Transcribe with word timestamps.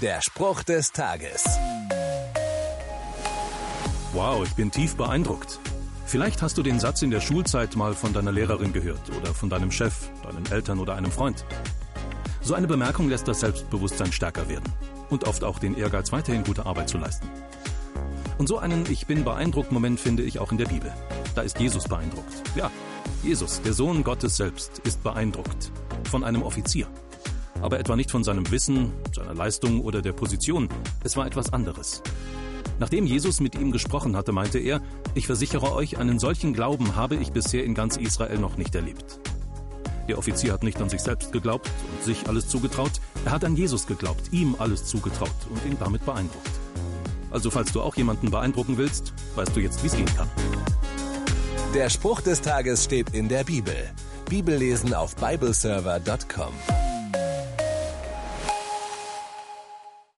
Der 0.00 0.22
Spruch 0.22 0.62
des 0.62 0.92
Tages. 0.92 1.44
Wow, 4.14 4.42
ich 4.46 4.54
bin 4.54 4.70
tief 4.70 4.96
beeindruckt. 4.96 5.58
Vielleicht 6.06 6.40
hast 6.40 6.56
du 6.56 6.62
den 6.62 6.80
Satz 6.80 7.02
in 7.02 7.10
der 7.10 7.20
Schulzeit 7.20 7.76
mal 7.76 7.92
von 7.92 8.14
deiner 8.14 8.32
Lehrerin 8.32 8.72
gehört 8.72 9.10
oder 9.14 9.34
von 9.34 9.50
deinem 9.50 9.70
Chef, 9.70 10.08
deinen 10.22 10.50
Eltern 10.50 10.78
oder 10.78 10.94
einem 10.94 11.10
Freund. 11.10 11.44
So 12.40 12.54
eine 12.54 12.66
Bemerkung 12.66 13.10
lässt 13.10 13.28
das 13.28 13.40
Selbstbewusstsein 13.40 14.10
stärker 14.10 14.48
werden 14.48 14.72
und 15.10 15.24
oft 15.24 15.44
auch 15.44 15.58
den 15.58 15.76
Ehrgeiz, 15.76 16.12
weiterhin 16.12 16.44
gute 16.44 16.64
Arbeit 16.64 16.88
zu 16.88 16.96
leisten. 16.96 17.28
Und 18.38 18.46
so 18.46 18.58
einen 18.58 18.90
Ich 18.90 19.06
bin 19.06 19.22
beeindruckt 19.22 19.70
Moment 19.70 20.00
finde 20.00 20.22
ich 20.22 20.38
auch 20.38 20.50
in 20.50 20.56
der 20.56 20.66
Bibel. 20.66 20.90
Da 21.34 21.42
ist 21.42 21.60
Jesus 21.60 21.84
beeindruckt. 21.84 22.42
Ja, 22.54 22.70
Jesus, 23.22 23.60
der 23.60 23.74
Sohn 23.74 24.02
Gottes 24.02 24.38
selbst, 24.38 24.78
ist 24.78 25.02
beeindruckt 25.02 25.70
von 26.04 26.24
einem 26.24 26.42
Offizier. 26.42 26.86
Aber 27.62 27.78
etwa 27.78 27.96
nicht 27.96 28.10
von 28.10 28.24
seinem 28.24 28.50
Wissen, 28.50 28.92
seiner 29.14 29.34
Leistung 29.34 29.80
oder 29.80 30.02
der 30.02 30.12
Position. 30.12 30.68
Es 31.04 31.16
war 31.16 31.26
etwas 31.26 31.52
anderes. 31.52 32.02
Nachdem 32.78 33.04
Jesus 33.04 33.40
mit 33.40 33.54
ihm 33.54 33.72
gesprochen 33.72 34.16
hatte, 34.16 34.32
meinte 34.32 34.58
er, 34.58 34.80
ich 35.14 35.26
versichere 35.26 35.74
euch, 35.74 35.98
einen 35.98 36.18
solchen 36.18 36.54
Glauben 36.54 36.96
habe 36.96 37.16
ich 37.16 37.32
bisher 37.32 37.64
in 37.64 37.74
ganz 37.74 37.98
Israel 37.98 38.38
noch 38.38 38.56
nicht 38.56 38.74
erlebt. 38.74 39.20
Der 40.08 40.18
Offizier 40.18 40.52
hat 40.52 40.64
nicht 40.64 40.80
an 40.80 40.88
sich 40.88 41.02
selbst 41.02 41.30
geglaubt 41.30 41.70
und 41.92 42.02
sich 42.02 42.26
alles 42.26 42.48
zugetraut, 42.48 42.92
er 43.24 43.32
hat 43.32 43.44
an 43.44 43.54
Jesus 43.54 43.86
geglaubt, 43.86 44.32
ihm 44.32 44.56
alles 44.58 44.86
zugetraut 44.86 45.30
und 45.50 45.64
ihn 45.70 45.76
damit 45.78 46.04
beeindruckt. 46.04 46.50
Also 47.30 47.50
falls 47.50 47.70
du 47.72 47.80
auch 47.80 47.94
jemanden 47.96 48.30
beeindrucken 48.30 48.76
willst, 48.76 49.12
weißt 49.36 49.54
du 49.54 49.60
jetzt, 49.60 49.82
wie 49.82 49.86
es 49.86 49.96
gehen 49.96 50.12
kann. 50.16 50.28
Der 51.74 51.88
Spruch 51.88 52.20
des 52.22 52.40
Tages 52.40 52.84
steht 52.84 53.10
in 53.10 53.28
der 53.28 53.44
Bibel. 53.44 53.76
Bibellesen 54.28 54.94
auf 54.94 55.14
bibleserver.com. 55.16 56.89